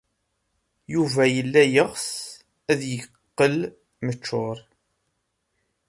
[0.93, 2.05] Yuba yella yeɣs
[2.71, 3.55] ad yeqqel
[4.05, 4.57] mechuṛ.